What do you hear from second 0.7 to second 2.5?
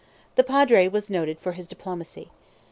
was noted for his diplomacy.